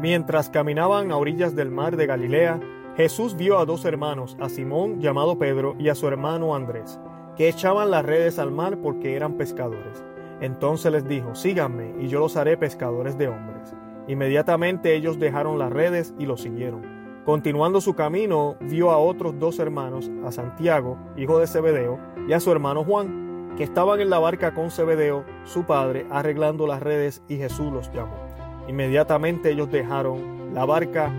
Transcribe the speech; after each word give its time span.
Mientras 0.00 0.50
caminaban 0.50 1.10
a 1.10 1.16
orillas 1.16 1.56
del 1.56 1.70
mar 1.70 1.96
de 1.96 2.06
Galilea, 2.06 2.60
Jesús 2.96 3.34
vio 3.36 3.58
a 3.58 3.64
dos 3.64 3.84
hermanos, 3.86 4.36
a 4.40 4.50
Simón 4.50 5.00
llamado 5.00 5.38
Pedro 5.38 5.74
y 5.78 5.88
a 5.88 5.94
su 5.94 6.06
hermano 6.06 6.54
Andrés, 6.54 7.00
que 7.36 7.48
echaban 7.48 7.90
las 7.90 8.04
redes 8.04 8.38
al 8.38 8.50
mar 8.50 8.78
porque 8.82 9.16
eran 9.16 9.34
pescadores. 9.34 10.04
Entonces 10.40 10.92
les 10.92 11.08
dijo, 11.08 11.34
síganme 11.34 11.94
y 11.98 12.08
yo 12.08 12.20
los 12.20 12.36
haré 12.36 12.58
pescadores 12.58 13.16
de 13.16 13.28
hombres. 13.28 13.74
Inmediatamente 14.06 14.94
ellos 14.94 15.18
dejaron 15.18 15.58
las 15.58 15.72
redes 15.72 16.14
y 16.18 16.26
lo 16.26 16.36
siguieron. 16.36 16.82
Continuando 17.24 17.80
su 17.80 17.94
camino, 17.94 18.56
vio 18.60 18.90
a 18.90 18.98
otros 18.98 19.38
dos 19.38 19.58
hermanos, 19.58 20.10
a 20.24 20.30
Santiago, 20.30 20.98
hijo 21.16 21.38
de 21.38 21.46
Zebedeo, 21.46 21.98
y 22.28 22.34
a 22.34 22.40
su 22.40 22.52
hermano 22.52 22.84
Juan, 22.84 23.54
que 23.56 23.64
estaban 23.64 24.00
en 24.00 24.10
la 24.10 24.18
barca 24.18 24.54
con 24.54 24.70
Zebedeo, 24.70 25.24
su 25.44 25.64
padre, 25.64 26.06
arreglando 26.10 26.66
las 26.66 26.82
redes, 26.82 27.22
y 27.28 27.36
Jesús 27.36 27.72
los 27.72 27.90
llamó. 27.92 28.25
Inmediatamente 28.68 29.50
ellos 29.50 29.70
dejaron 29.70 30.52
la 30.52 30.64
barca 30.64 31.12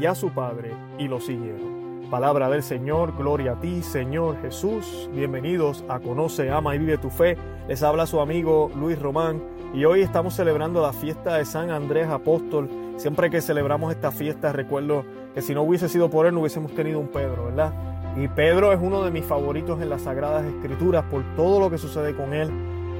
y 0.00 0.06
a 0.06 0.14
su 0.14 0.30
padre 0.30 0.72
y 0.98 1.06
lo 1.06 1.20
siguieron. 1.20 2.08
Palabra 2.10 2.48
del 2.48 2.62
Señor, 2.62 3.16
gloria 3.16 3.52
a 3.52 3.60
ti, 3.60 3.82
Señor 3.82 4.40
Jesús. 4.40 5.08
Bienvenidos 5.12 5.84
a 5.88 6.00
Conoce, 6.00 6.50
Ama 6.50 6.74
y 6.74 6.78
Vive 6.78 6.98
tu 6.98 7.10
Fe. 7.10 7.36
Les 7.68 7.82
habla 7.82 8.06
su 8.06 8.20
amigo 8.20 8.70
Luis 8.74 8.98
Román 8.98 9.42
y 9.74 9.84
hoy 9.84 10.00
estamos 10.00 10.34
celebrando 10.34 10.80
la 10.82 10.92
fiesta 10.92 11.36
de 11.36 11.44
San 11.44 11.70
Andrés 11.70 12.08
Apóstol. 12.08 12.68
Siempre 12.96 13.30
que 13.30 13.42
celebramos 13.42 13.92
esta 13.92 14.10
fiesta 14.10 14.52
recuerdo 14.52 15.04
que 15.34 15.42
si 15.42 15.54
no 15.54 15.62
hubiese 15.62 15.88
sido 15.88 16.10
por 16.10 16.26
él 16.26 16.34
no 16.34 16.40
hubiésemos 16.40 16.74
tenido 16.74 16.98
un 16.98 17.08
Pedro, 17.08 17.44
¿verdad? 17.44 17.72
Y 18.16 18.26
Pedro 18.26 18.72
es 18.72 18.80
uno 18.82 19.04
de 19.04 19.12
mis 19.12 19.24
favoritos 19.24 19.80
en 19.80 19.90
las 19.90 20.02
Sagradas 20.02 20.44
Escrituras 20.46 21.04
por 21.04 21.22
todo 21.36 21.60
lo 21.60 21.70
que 21.70 21.78
sucede 21.78 22.16
con 22.16 22.32
él, 22.32 22.50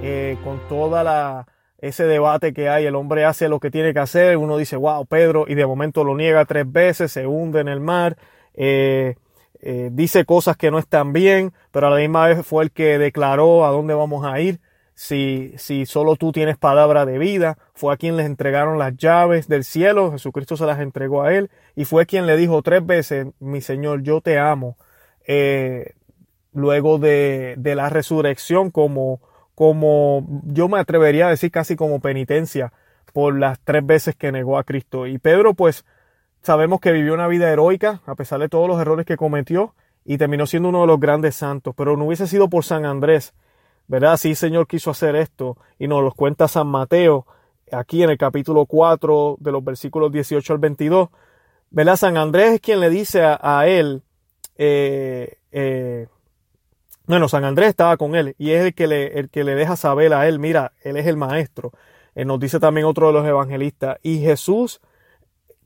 eh, 0.03 0.37
con 0.45 0.61
toda 0.69 1.03
la 1.03 1.47
ese 1.79 2.05
debate 2.05 2.53
que 2.53 2.69
hay, 2.69 2.87
el 2.87 2.97
hombre 2.97 3.25
hace 3.25 3.49
lo 3.49 3.61
que 3.61 3.71
tiene 3.71 3.93
que 3.93 4.01
hacer, 4.01 4.37
uno 4.37 4.57
dice, 4.57 4.77
wow, 4.77 5.07
Pedro, 5.07 5.45
y 5.49 5.55
de 5.55 5.67
momento 5.67 6.03
lo 6.05 6.17
niega 6.17 6.45
tres 6.45 6.71
veces, 6.71 7.13
se 7.13 7.27
hunde 7.27 7.61
en 7.61 7.69
el 7.69 7.81
mar, 7.81 8.17
eh, 8.55 9.15
eh, 9.61 9.91
dice 9.93 10.25
cosas 10.25 10.57
que 10.57 10.71
no 10.71 10.79
están 10.79 11.13
bien, 11.13 11.53
pero 11.71 11.87
a 11.87 11.91
la 11.91 11.97
misma 11.97 12.27
vez 12.27 12.45
fue 12.45 12.65
el 12.65 12.73
que 12.73 12.99
declaró 12.99 13.65
a 13.65 13.71
dónde 13.71 13.95
vamos 13.95 14.25
a 14.25 14.41
ir, 14.41 14.61
si, 14.95 15.53
si 15.57 15.87
solo 15.87 16.17
tú 16.17 16.33
tienes 16.33 16.57
palabra 16.59 17.07
de 17.07 17.19
vida, 17.19 17.59
fue 17.75 17.95
a 17.95 17.97
quien 17.97 18.17
les 18.17 18.27
entregaron 18.27 18.79
las 18.79 18.97
llaves 18.97 19.47
del 19.47 19.63
cielo, 19.63 20.11
Jesucristo 20.11 20.57
se 20.57 20.67
las 20.67 20.81
entregó 20.81 21.23
a 21.23 21.33
él, 21.33 21.49
y 21.77 21.85
fue 21.85 22.07
quien 22.07 22.27
le 22.27 22.37
dijo 22.37 22.63
tres 22.63 22.85
veces, 22.85 23.29
mi 23.39 23.61
Señor, 23.61 24.03
yo 24.03 24.21
te 24.21 24.41
amo, 24.41 24.77
eh, 25.29 25.95
luego 26.53 26.99
de, 26.99 27.55
de 27.57 27.77
la 27.77 27.89
resurrección 27.89 28.73
como 28.73 29.21
como 29.59 30.25
yo 30.45 30.69
me 30.69 30.79
atrevería 30.79 31.27
a 31.27 31.31
decir 31.31 31.51
casi 31.51 31.75
como 31.75 31.99
penitencia 31.99 32.73
por 33.13 33.37
las 33.37 33.59
tres 33.59 33.85
veces 33.85 34.15
que 34.15 34.31
negó 34.31 34.57
a 34.57 34.63
Cristo. 34.63 35.09
Y 35.09 35.19
Pedro 35.19 35.53
pues 35.55 35.85
sabemos 36.43 36.79
que 36.79 36.93
vivió 36.93 37.13
una 37.13 37.27
vida 37.27 37.51
heroica 37.51 38.01
a 38.07 38.15
pesar 38.15 38.39
de 38.39 38.49
todos 38.49 38.69
los 38.69 38.81
errores 38.81 39.05
que 39.05 39.17
cometió 39.17 39.75
y 40.05 40.17
terminó 40.17 40.47
siendo 40.47 40.69
uno 40.69 40.83
de 40.83 40.87
los 40.87 41.01
grandes 41.01 41.35
santos, 41.35 41.75
pero 41.77 41.97
no 41.97 42.05
hubiese 42.05 42.29
sido 42.29 42.49
por 42.49 42.65
San 42.65 42.87
Andrés, 42.87 43.35
¿verdad? 43.89 44.17
Sí, 44.17 44.37
Señor 44.37 44.69
quiso 44.69 44.93
hacer 44.93 45.17
esto 45.17 45.57
y 45.77 45.89
nos 45.89 46.05
lo 46.05 46.13
cuenta 46.13 46.47
San 46.47 46.69
Mateo 46.69 47.27
aquí 47.73 48.05
en 48.05 48.11
el 48.11 48.17
capítulo 48.17 48.65
4 48.65 49.39
de 49.41 49.51
los 49.51 49.65
versículos 49.65 50.13
18 50.13 50.53
al 50.53 50.61
22, 50.61 51.09
¿verdad? 51.71 51.97
San 51.97 52.17
Andrés 52.17 52.53
es 52.53 52.61
quien 52.61 52.79
le 52.79 52.91
dice 52.91 53.25
a, 53.25 53.67
él, 53.67 54.05
eh, 54.57 55.39
eh, 55.51 56.07
bueno, 57.07 57.29
San 57.29 57.45
Andrés 57.45 57.71
estaba 57.71 57.97
con 57.97 58.15
él 58.15 58.35
y 58.39 58.51
es 58.51 58.67
el 58.67 58.75
que 58.75 58.87
le, 58.87 59.19
el 59.19 59.31
que 59.31 59.43
le 59.43 59.55
deja 59.55 59.77
saber 59.77 60.13
a 60.13 60.29
él, 60.29 60.39
mira, 60.39 60.73
él 60.83 60.97
es 60.99 61.07
el 61.07 61.17
maestro. 61.17 61.73
Él 62.15 62.27
nos 62.27 62.39
dice 62.39 62.61
también 62.61 62.87
otro 62.87 63.07
de 63.07 63.13
los 63.15 63.27
evangelistas. 63.27 63.99
Y 64.03 64.19
Jesús, 64.19 64.81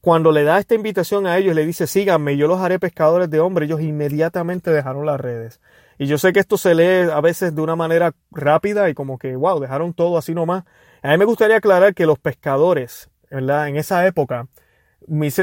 cuando 0.01 0.33
le 0.33 0.45
da 0.45 0.59
esta 0.59 0.75
invitación 0.75 1.27
a 1.27 1.39
ellos, 1.39 1.57
le 1.57 1.67
dice, 1.67 1.87
síganme, 1.87 2.37
yo 2.37 2.47
los 2.47 2.61
haré 2.61 2.79
pescadores 2.79 3.31
de 3.31 3.41
hombres, 3.41 3.69
ellos 3.69 3.81
inmediatamente 3.81 4.71
dejaron 4.71 5.07
las 5.07 5.21
redes. 5.21 5.61
Y 5.99 6.07
yo 6.07 6.19
sé 6.19 6.33
que 6.33 6.41
esto 6.41 6.59
se 6.59 6.75
lee 6.75 7.11
a 7.11 7.21
veces 7.21 7.55
de 7.55 7.61
una 7.61 7.77
manera 7.77 8.13
rápida 8.31 8.89
y 8.91 8.95
como 8.95 9.19
que, 9.19 9.35
wow, 9.35 9.61
dejaron 9.61 9.95
todo 9.95 10.19
así 10.19 10.35
nomás. 10.35 10.65
A 11.03 11.11
mí 11.11 11.19
me 11.19 11.25
gustaría 11.25 11.57
aclarar 11.57 11.95
que 11.95 12.07
los 12.07 12.19
pescadores, 12.19 13.11
¿verdad? 13.31 13.69
En 13.69 13.77
esa 13.77 14.07
época, 14.07 14.47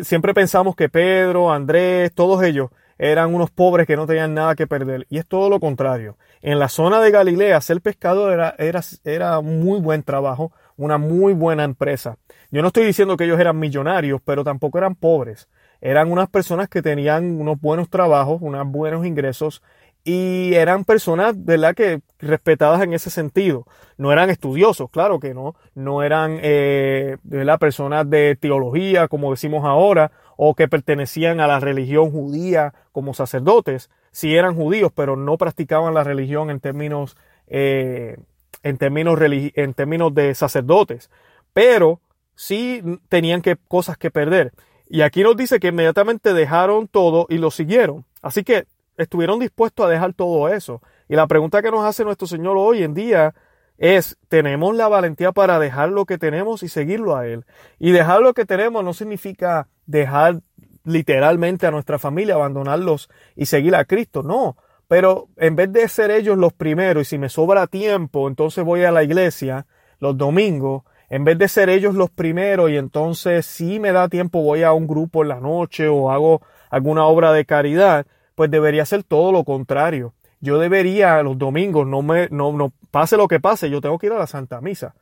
siempre 0.03 0.33
pensamos 0.33 0.75
que 0.75 0.89
Pedro, 0.89 1.51
Andrés, 1.51 2.13
todos 2.13 2.43
ellos, 2.43 2.69
eran 2.99 3.33
unos 3.33 3.49
pobres 3.49 3.87
que 3.87 3.95
no 3.95 4.05
tenían 4.05 4.33
nada 4.35 4.53
que 4.55 4.67
perder. 4.67 5.07
Y 5.09 5.17
es 5.17 5.25
todo 5.25 5.49
lo 5.49 5.59
contrario. 5.59 6.17
En 6.41 6.59
la 6.59 6.69
zona 6.69 7.01
de 7.01 7.09
Galilea, 7.09 7.59
ser 7.61 7.81
pescador 7.81 8.33
era, 8.33 8.53
era, 8.59 8.81
era 9.05 9.41
muy 9.41 9.79
buen 9.79 10.03
trabajo, 10.03 10.51
una 10.77 10.97
muy 10.97 11.33
buena 11.33 11.63
empresa. 11.63 12.17
Yo 12.51 12.61
no 12.61 12.67
estoy 12.67 12.85
diciendo 12.85 13.17
que 13.17 13.23
ellos 13.23 13.39
eran 13.39 13.57
millonarios, 13.57 14.21
pero 14.23 14.43
tampoco 14.43 14.77
eran 14.77 14.95
pobres. 14.95 15.49
Eran 15.81 16.11
unas 16.11 16.29
personas 16.29 16.67
que 16.67 16.81
tenían 16.81 17.39
unos 17.39 17.59
buenos 17.59 17.89
trabajos, 17.89 18.39
unos 18.41 18.67
buenos 18.67 19.05
ingresos 19.05 19.63
y 20.03 20.53
eran 20.53 20.85
personas, 20.85 21.33
¿verdad?, 21.37 21.75
que 21.75 22.01
respetadas 22.19 22.81
en 22.81 22.93
ese 22.93 23.09
sentido. 23.09 23.65
No 23.97 24.11
eran 24.11 24.29
estudiosos, 24.29 24.89
claro 24.89 25.19
que 25.19 25.33
no. 25.33 25.55
No 25.73 26.03
eran, 26.03 26.39
eh, 26.41 27.17
personas 27.59 28.09
de 28.09 28.35
teología, 28.35 29.07
como 29.07 29.31
decimos 29.31 29.65
ahora, 29.65 30.11
o 30.37 30.55
que 30.55 30.67
pertenecían 30.67 31.39
a 31.39 31.47
la 31.47 31.59
religión 31.59 32.11
judía 32.11 32.73
como 32.91 33.13
sacerdotes. 33.13 33.89
Sí 34.11 34.35
eran 34.35 34.55
judíos, 34.55 34.91
pero 34.93 35.15
no 35.15 35.37
practicaban 35.37 35.93
la 35.93 36.03
religión 36.03 36.49
en 36.49 36.59
términos, 36.59 37.17
eh, 37.47 38.17
en 38.63 38.77
términos, 38.77 39.19
en 39.21 39.73
términos 39.73 40.13
de 40.13 40.35
sacerdotes. 40.35 41.09
Pero 41.53 42.01
sí 42.35 42.81
tenían 43.09 43.41
que, 43.41 43.57
cosas 43.67 43.97
que 43.97 44.11
perder. 44.11 44.53
Y 44.89 45.01
aquí 45.01 45.23
nos 45.23 45.37
dice 45.37 45.59
que 45.59 45.67
inmediatamente 45.67 46.33
dejaron 46.33 46.87
todo 46.87 47.27
y 47.29 47.37
lo 47.37 47.51
siguieron. 47.51 48.05
Así 48.21 48.43
que 48.43 48.65
estuvieron 48.99 49.39
dispuestos 49.39 49.85
a 49.85 49.89
dejar 49.89 50.13
todo 50.13 50.49
eso. 50.49 50.81
Y 51.07 51.15
la 51.15 51.27
pregunta 51.27 51.61
que 51.61 51.71
nos 51.71 51.85
hace 51.85 52.03
nuestro 52.03 52.27
Señor 52.27 52.57
hoy 52.57 52.83
en 52.83 52.93
día 52.93 53.33
es, 53.77 54.17
¿tenemos 54.27 54.75
la 54.75 54.87
valentía 54.87 55.31
para 55.31 55.57
dejar 55.57 55.89
lo 55.89 56.05
que 56.05 56.17
tenemos 56.17 56.63
y 56.63 56.69
seguirlo 56.69 57.15
a 57.15 57.25
Él? 57.25 57.45
Y 57.79 57.91
dejar 57.91 58.21
lo 58.21 58.33
que 58.33 58.45
tenemos 58.45 58.83
no 58.83 58.93
significa 58.93 59.69
dejar 59.85 60.41
literalmente 60.83 61.65
a 61.65 61.71
nuestra 61.71 61.97
familia, 61.97 62.35
abandonarlos 62.35 63.09
y 63.35 63.45
seguir 63.45 63.75
a 63.75 63.85
Cristo, 63.85 64.21
no. 64.21 64.57
Pero 64.87 65.29
en 65.37 65.55
vez 65.55 65.71
de 65.71 65.87
ser 65.87 66.11
ellos 66.11 66.37
los 66.37 66.51
primeros 66.51 67.03
y 67.03 67.05
si 67.05 67.17
me 67.17 67.29
sobra 67.29 67.67
tiempo, 67.67 68.27
entonces 68.27 68.63
voy 68.65 68.83
a 68.83 68.91
la 68.91 69.03
iglesia 69.03 69.65
los 69.99 70.17
domingos, 70.17 70.83
en 71.09 71.23
vez 71.23 71.37
de 71.37 71.47
ser 71.47 71.69
ellos 71.69 71.95
los 71.95 72.09
primeros 72.09 72.69
y 72.69 72.77
entonces 72.77 73.45
si 73.45 73.79
me 73.79 73.91
da 73.91 74.09
tiempo 74.09 74.41
voy 74.41 74.63
a 74.63 74.73
un 74.73 74.87
grupo 74.87 75.23
en 75.23 75.29
la 75.29 75.39
noche 75.39 75.87
o 75.87 76.11
hago 76.11 76.41
alguna 76.69 77.05
obra 77.05 77.33
de 77.33 77.45
caridad, 77.45 78.05
pues 78.39 78.49
debería 78.49 78.85
ser 78.85 79.03
todo 79.03 79.33
lo 79.33 79.43
contrario. 79.43 80.13
Yo 80.39 80.59
debería 80.59 81.21
los 81.23 81.37
domingos, 81.37 81.85
no 81.85 82.01
me, 82.01 82.29
no, 82.31 82.53
no 82.53 82.71
pase 82.89 83.17
lo 83.17 83.27
que 83.27 83.41
pase, 83.41 83.69
yo 83.69 83.81
tengo 83.81 83.99
que 83.99 84.07
ir 84.07 84.13
a 84.13 84.17
la 84.17 84.27
Santa 84.27 84.61
Misa 84.61 84.95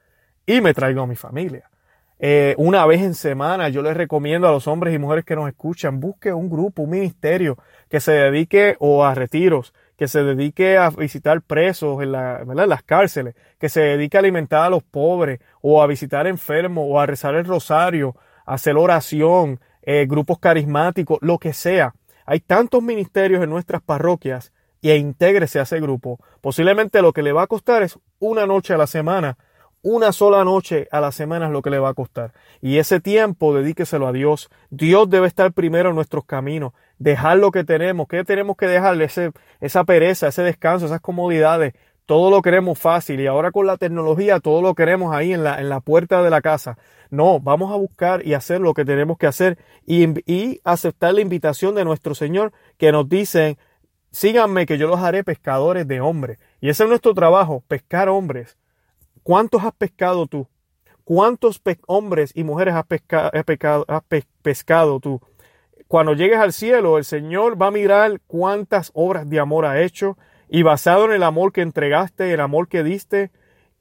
y 0.47 0.59
me 0.59 0.73
traigo 0.73 1.03
a 1.03 1.05
mi 1.05 1.15
familia. 1.15 1.69
Eh, 2.17 2.55
una 2.57 2.83
vez 2.87 3.03
en 3.03 3.13
semana 3.13 3.69
yo 3.69 3.83
les 3.83 3.95
recomiendo 3.95 4.47
a 4.47 4.51
los 4.51 4.67
hombres 4.67 4.95
y 4.95 4.97
mujeres 4.97 5.23
que 5.23 5.35
nos 5.35 5.47
escuchan, 5.47 5.99
busque 5.99 6.33
un 6.33 6.49
grupo, 6.49 6.81
un 6.81 6.89
ministerio 6.89 7.59
que 7.87 7.99
se 7.99 8.13
dedique 8.13 8.75
o 8.79 9.05
a 9.05 9.13
retiros, 9.13 9.71
que 9.97 10.07
se 10.07 10.23
dedique 10.23 10.79
a 10.79 10.89
visitar 10.89 11.43
presos 11.43 12.01
en, 12.01 12.13
la, 12.13 12.39
en 12.39 12.55
las 12.55 12.81
cárceles, 12.81 13.35
que 13.59 13.69
se 13.69 13.81
dedique 13.81 14.17
a 14.17 14.21
alimentar 14.21 14.63
a 14.63 14.71
los 14.71 14.81
pobres 14.81 15.41
o 15.61 15.83
a 15.83 15.85
visitar 15.85 16.25
enfermos 16.25 16.85
o 16.89 16.99
a 16.99 17.05
rezar 17.05 17.35
el 17.35 17.45
rosario, 17.45 18.15
a 18.47 18.55
hacer 18.55 18.75
oración, 18.77 19.59
eh, 19.83 20.07
grupos 20.09 20.39
carismáticos, 20.39 21.19
lo 21.21 21.37
que 21.37 21.53
sea. 21.53 21.93
Hay 22.27 22.41
tantos 22.41 22.83
ministerios 22.83 23.41
en 23.41 23.49
nuestras 23.49 23.81
parroquias 23.81 24.51
e 24.81 24.97
intégrese 24.97 25.59
a 25.59 25.63
ese 25.63 25.79
grupo. 25.79 26.19
Posiblemente 26.41 27.01
lo 27.01 27.13
que 27.13 27.23
le 27.23 27.31
va 27.31 27.43
a 27.43 27.47
costar 27.47 27.83
es 27.83 27.97
una 28.19 28.45
noche 28.45 28.73
a 28.73 28.77
la 28.77 28.85
semana. 28.85 29.37
Una 29.81 30.11
sola 30.11 30.43
noche 30.43 30.89
a 30.91 30.99
la 30.99 31.13
semana 31.13 31.45
es 31.45 31.51
lo 31.53 31.61
que 31.61 31.69
le 31.69 31.79
va 31.79 31.89
a 31.89 31.93
costar. 31.93 32.33
Y 32.61 32.79
ese 32.79 32.99
tiempo 32.99 33.55
dedíqueselo 33.55 34.07
a 34.07 34.11
Dios. 34.11 34.49
Dios 34.69 35.09
debe 35.09 35.27
estar 35.27 35.53
primero 35.53 35.89
en 35.89 35.95
nuestros 35.95 36.25
caminos. 36.25 36.73
Dejar 36.99 37.37
lo 37.37 37.51
que 37.51 37.63
tenemos. 37.63 38.07
¿Qué 38.09 38.23
tenemos 38.25 38.57
que 38.57 38.67
dejarle? 38.67 39.05
Ese, 39.05 39.31
esa 39.61 39.85
pereza, 39.85 40.27
ese 40.27 40.41
descanso, 40.41 40.87
esas 40.87 40.99
comodidades. 40.99 41.75
Todo 42.07 42.31
lo 42.31 42.41
queremos 42.41 42.79
fácil 42.79 43.19
y 43.19 43.27
ahora 43.27 43.51
con 43.51 43.67
la 43.67 43.75
tecnología 43.75 44.39
todo 44.39 44.61
lo 44.61 44.75
queremos 44.75 45.13
ahí 45.13 45.33
en 45.33 45.43
la, 45.43 45.59
en 45.59 45.67
la 45.67 45.81
puerta 45.81 46.23
de 46.23 46.29
la 46.29 46.41
casa. 46.41 46.77
No, 47.09 47.41
vamos 47.41 47.69
a 47.69 47.75
buscar 47.75 48.25
y 48.25 48.33
hacer 48.33 48.61
lo 48.61 48.73
que 48.73 48.85
tenemos 48.85 49.17
que 49.17 49.27
hacer 49.27 49.57
y, 49.85 50.61
aceptar 50.63 51.13
la 51.13 51.19
invitación 51.19 51.75
de 51.75 51.83
nuestro 51.83 52.15
Señor 52.15 52.53
que 52.77 52.93
nos 52.93 53.09
dice, 53.09 53.57
síganme 54.09 54.65
que 54.65 54.77
yo 54.77 54.87
los 54.87 55.01
haré 55.01 55.25
pescadores 55.25 55.85
de 55.85 55.99
hombres. 55.99 56.39
Y 56.61 56.69
ese 56.69 56.83
es 56.83 56.89
nuestro 56.89 57.13
trabajo, 57.13 57.61
pescar 57.67 58.07
hombres. 58.07 58.57
¿Cuántos 59.21 59.65
has 59.65 59.73
pescado 59.73 60.27
tú? 60.27 60.47
¿Cuántos 61.03 61.61
hombres 61.87 62.31
y 62.33 62.45
mujeres 62.45 62.73
has, 62.73 62.85
has 63.89 64.03
pescado 64.41 65.01
tú? 65.01 65.19
Cuando 65.89 66.13
llegues 66.13 66.39
al 66.39 66.53
cielo, 66.53 66.97
el 66.97 67.03
Señor 67.03 67.61
va 67.61 67.67
a 67.67 67.71
mirar 67.71 68.21
cuántas 68.27 68.91
obras 68.93 69.29
de 69.29 69.41
amor 69.41 69.65
ha 69.65 69.81
hecho 69.81 70.17
y 70.49 70.63
basado 70.63 71.05
en 71.05 71.11
el 71.11 71.23
amor 71.23 71.51
que 71.51 71.61
entregaste, 71.61 72.33
el 72.33 72.39
amor 72.39 72.67
que 72.67 72.83
diste 72.83 73.31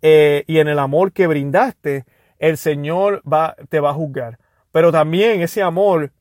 eh, 0.03 0.45
y 0.47 0.59
en 0.59 0.69
el 0.69 0.79
amor 0.79 1.13
que 1.13 1.27
brindaste, 1.27 2.05
el 2.39 2.57
Señor 2.57 3.23
va, 3.31 3.57
te 3.69 3.81
va 3.81 3.91
a 3.91 3.95
juzgar. 3.95 4.39
Pero 4.73 4.93
también 4.93 5.41
ese 5.41 5.63
amor 5.63 6.13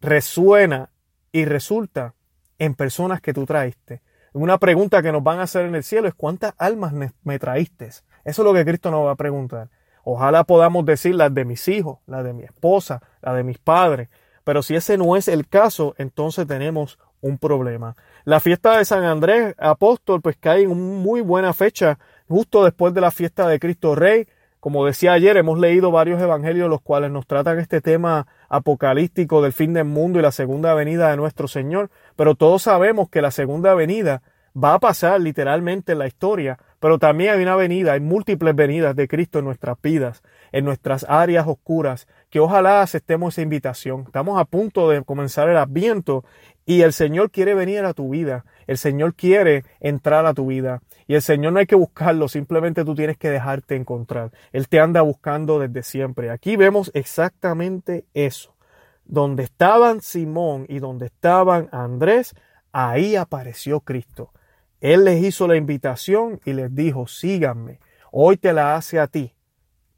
resuena 0.00 0.90
y 1.32 1.44
resulta 1.44 2.14
en 2.58 2.74
personas 2.74 3.20
que 3.20 3.34
tú 3.34 3.44
traíste. 3.46 4.02
Una 4.32 4.58
pregunta 4.58 5.02
que 5.02 5.12
nos 5.12 5.22
van 5.22 5.40
a 5.40 5.42
hacer 5.42 5.66
en 5.66 5.74
el 5.74 5.82
cielo 5.82 6.08
es 6.08 6.14
¿cuántas 6.14 6.54
almas 6.56 6.92
me 6.92 7.38
traíste? 7.38 7.86
Eso 7.86 8.02
es 8.24 8.38
lo 8.38 8.54
que 8.54 8.64
Cristo 8.64 8.90
nos 8.90 9.06
va 9.06 9.12
a 9.12 9.16
preguntar. 9.16 9.68
Ojalá 10.04 10.44
podamos 10.44 10.84
decir 10.84 11.14
las 11.14 11.32
de 11.32 11.44
mis 11.44 11.68
hijos, 11.68 11.98
las 12.06 12.24
de 12.24 12.32
mi 12.32 12.42
esposa, 12.42 13.02
las 13.20 13.36
de 13.36 13.44
mis 13.44 13.58
padres. 13.58 14.08
Pero 14.44 14.62
si 14.62 14.74
ese 14.74 14.98
no 14.98 15.16
es 15.16 15.28
el 15.28 15.48
caso, 15.48 15.94
entonces 15.98 16.46
tenemos 16.46 16.98
un 17.22 17.38
problema. 17.38 17.96
La 18.24 18.40
fiesta 18.40 18.76
de 18.76 18.84
San 18.84 19.04
Andrés 19.04 19.54
Apóstol 19.58 20.20
pues 20.20 20.36
cae 20.38 20.64
en 20.64 21.02
muy 21.02 21.22
buena 21.22 21.54
fecha, 21.54 21.98
justo 22.28 22.62
después 22.64 22.92
de 22.92 23.00
la 23.00 23.10
fiesta 23.10 23.48
de 23.48 23.58
Cristo 23.58 23.94
Rey. 23.94 24.28
Como 24.60 24.84
decía 24.84 25.14
ayer, 25.14 25.36
hemos 25.36 25.58
leído 25.58 25.90
varios 25.90 26.20
evangelios 26.20 26.68
los 26.68 26.82
cuales 26.82 27.10
nos 27.10 27.26
tratan 27.26 27.58
este 27.58 27.80
tema 27.80 28.26
apocalíptico 28.48 29.42
del 29.42 29.52
fin 29.52 29.72
del 29.72 29.86
mundo 29.86 30.18
y 30.18 30.22
la 30.22 30.30
segunda 30.30 30.74
venida 30.74 31.10
de 31.10 31.16
nuestro 31.16 31.48
Señor, 31.48 31.90
pero 32.14 32.34
todos 32.34 32.62
sabemos 32.62 33.08
que 33.08 33.22
la 33.22 33.30
segunda 33.30 33.74
venida 33.74 34.22
va 34.54 34.74
a 34.74 34.78
pasar 34.78 35.20
literalmente 35.20 35.92
en 35.92 35.98
la 35.98 36.06
historia, 36.06 36.58
pero 36.78 36.98
también 36.98 37.34
hay 37.34 37.42
una 37.42 37.56
venida, 37.56 37.94
hay 37.94 38.00
múltiples 38.00 38.54
venidas 38.54 38.94
de 38.94 39.08
Cristo 39.08 39.38
en 39.38 39.46
nuestras 39.46 39.80
vidas, 39.80 40.22
en 40.52 40.64
nuestras 40.64 41.06
áreas 41.08 41.46
oscuras, 41.46 42.06
que 42.28 42.40
ojalá 42.40 42.82
aceptemos 42.82 43.34
esa 43.34 43.42
invitación. 43.42 44.04
Estamos 44.06 44.40
a 44.40 44.44
punto 44.44 44.88
de 44.90 45.02
comenzar 45.02 45.48
el 45.48 45.56
adviento 45.56 46.24
y 46.64 46.82
el 46.82 46.92
Señor 46.92 47.30
quiere 47.30 47.54
venir 47.54 47.84
a 47.84 47.94
tu 47.94 48.10
vida, 48.10 48.44
el 48.66 48.78
Señor 48.78 49.14
quiere 49.14 49.64
entrar 49.80 50.26
a 50.26 50.34
tu 50.34 50.46
vida 50.46 50.80
y 51.06 51.14
el 51.14 51.22
Señor 51.22 51.52
no 51.52 51.58
hay 51.58 51.66
que 51.66 51.74
buscarlo, 51.74 52.28
simplemente 52.28 52.84
tú 52.84 52.94
tienes 52.94 53.18
que 53.18 53.30
dejarte 53.30 53.74
encontrar. 53.74 54.30
Él 54.52 54.68
te 54.68 54.80
anda 54.80 55.02
buscando 55.02 55.58
desde 55.58 55.82
siempre. 55.82 56.30
Aquí 56.30 56.56
vemos 56.56 56.90
exactamente 56.94 58.06
eso. 58.14 58.54
Donde 59.04 59.42
estaban 59.42 60.00
Simón 60.00 60.66
y 60.68 60.78
donde 60.78 61.06
estaban 61.06 61.68
Andrés, 61.72 62.34
ahí 62.70 63.16
apareció 63.16 63.80
Cristo. 63.80 64.30
Él 64.80 65.04
les 65.04 65.22
hizo 65.22 65.46
la 65.48 65.56
invitación 65.56 66.40
y 66.44 66.52
les 66.52 66.74
dijo, 66.74 67.06
síganme. 67.06 67.80
Hoy 68.10 68.36
te 68.36 68.52
la 68.52 68.76
hace 68.76 69.00
a 69.00 69.06
ti. 69.06 69.34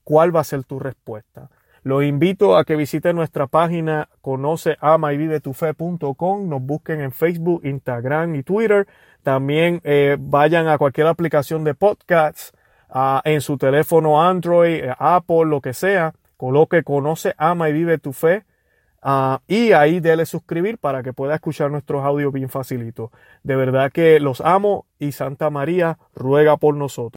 ¿Cuál 0.02 0.34
va 0.34 0.40
a 0.40 0.44
ser 0.44 0.64
tu 0.64 0.78
respuesta? 0.78 1.50
Los 1.84 2.02
invito 2.02 2.56
a 2.56 2.64
que 2.64 2.76
visiten 2.76 3.14
nuestra 3.14 3.46
página 3.46 4.08
conoce, 4.22 4.78
ama 4.80 5.12
y 5.12 5.18
vive 5.18 5.40
tu 5.40 5.52
fe.com. 5.52 6.48
Nos 6.48 6.62
busquen 6.62 7.02
en 7.02 7.12
Facebook, 7.12 7.60
Instagram 7.62 8.34
y 8.36 8.42
Twitter. 8.42 8.86
También 9.22 9.82
eh, 9.84 10.16
vayan 10.18 10.66
a 10.66 10.78
cualquier 10.78 11.06
aplicación 11.06 11.62
de 11.62 11.74
podcasts 11.74 12.52
en 13.24 13.40
su 13.42 13.58
teléfono 13.58 14.22
Android, 14.22 14.84
eh, 14.84 14.94
Apple, 14.98 15.44
lo 15.44 15.60
que 15.60 15.74
sea. 15.74 16.14
Coloque 16.38 16.82
conoce, 16.84 17.34
ama 17.36 17.68
y 17.68 17.74
vive 17.74 17.98
tu 17.98 18.14
fe. 18.14 18.44
Ah, 19.02 19.42
y 19.46 19.72
ahí 19.72 20.00
dele 20.00 20.24
suscribir 20.24 20.78
para 20.78 21.02
que 21.02 21.12
pueda 21.12 21.34
escuchar 21.34 21.70
nuestros 21.70 22.02
audios 22.02 22.32
bien 22.32 22.48
facilito. 22.48 23.12
De 23.42 23.56
verdad 23.56 23.92
que 23.92 24.18
los 24.20 24.40
amo 24.40 24.86
y 24.98 25.12
Santa 25.12 25.50
María 25.50 25.98
ruega 26.14 26.56
por 26.56 26.74
nosotros. 26.74 27.12